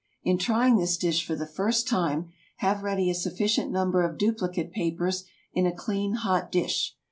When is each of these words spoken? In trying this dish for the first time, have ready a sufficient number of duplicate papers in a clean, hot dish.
In 0.23 0.39
trying 0.39 0.77
this 0.77 0.97
dish 0.97 1.23
for 1.23 1.35
the 1.35 1.45
first 1.45 1.87
time, 1.87 2.31
have 2.57 2.81
ready 2.81 3.07
a 3.11 3.13
sufficient 3.13 3.69
number 3.71 4.01
of 4.01 4.17
duplicate 4.17 4.71
papers 4.71 5.25
in 5.53 5.67
a 5.67 5.71
clean, 5.75 6.13
hot 6.13 6.51
dish. 6.51 6.95